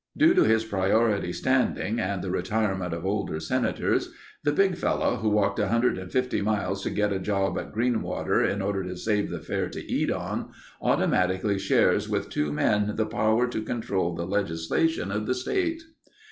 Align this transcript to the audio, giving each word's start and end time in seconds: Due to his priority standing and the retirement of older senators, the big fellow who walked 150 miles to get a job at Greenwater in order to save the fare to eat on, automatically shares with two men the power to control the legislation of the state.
Due 0.17 0.33
to 0.33 0.43
his 0.45 0.65
priority 0.65 1.31
standing 1.31 1.99
and 1.99 2.23
the 2.23 2.31
retirement 2.31 2.91
of 2.91 3.05
older 3.05 3.39
senators, 3.39 4.11
the 4.43 4.51
big 4.51 4.75
fellow 4.75 5.17
who 5.17 5.29
walked 5.29 5.59
150 5.59 6.41
miles 6.41 6.81
to 6.81 6.89
get 6.89 7.13
a 7.13 7.19
job 7.19 7.55
at 7.59 7.71
Greenwater 7.71 8.43
in 8.43 8.63
order 8.63 8.83
to 8.83 8.97
save 8.97 9.29
the 9.29 9.37
fare 9.41 9.69
to 9.69 9.85
eat 9.91 10.09
on, 10.09 10.49
automatically 10.81 11.59
shares 11.59 12.09
with 12.09 12.31
two 12.31 12.51
men 12.51 12.95
the 12.95 13.05
power 13.05 13.47
to 13.47 13.61
control 13.61 14.15
the 14.15 14.25
legislation 14.25 15.11
of 15.11 15.27
the 15.27 15.35
state. 15.35 15.83